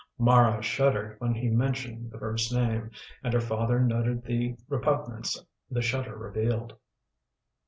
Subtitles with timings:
[0.17, 2.89] Mara shuddered when he mentioned the first name,
[3.23, 5.39] and her father noted the repugnance
[5.69, 6.75] the shudder revealed.